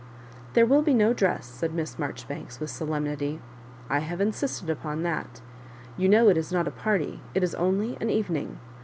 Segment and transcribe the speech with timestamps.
[0.53, 3.39] "There will be no dress, said Miss Marjori banks, with solemnity.
[3.87, 5.41] "I have insisted upon that.
[5.95, 8.57] You know it is not a party, it is only an Evening.